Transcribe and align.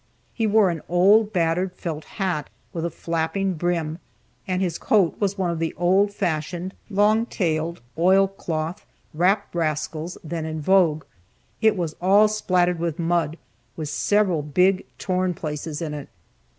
He 0.33 0.47
wore 0.47 0.71
an 0.71 0.81
old 0.89 1.31
battered 1.31 1.73
felt 1.73 2.05
hat, 2.05 2.49
with 2.73 2.83
a 2.85 2.89
flapping 2.89 3.53
brim, 3.53 3.99
and 4.47 4.59
his 4.59 4.79
coat 4.79 5.15
was 5.19 5.37
one 5.37 5.51
of 5.51 5.59
the 5.59 5.75
old 5.77 6.11
fashioned, 6.11 6.73
long 6.89 7.27
tailed 7.27 7.81
oil 7.99 8.27
cloth 8.27 8.83
"wrap 9.13 9.53
rascals" 9.53 10.17
then 10.23 10.43
in 10.43 10.59
vogue. 10.59 11.03
It 11.61 11.77
was 11.77 11.95
all 12.01 12.27
splattered 12.27 12.79
with 12.79 12.97
mud, 12.97 13.37
with 13.77 13.89
several 13.89 14.41
big 14.41 14.87
torn 14.97 15.35
places 15.35 15.83
in 15.83 15.93
it. 15.93 16.09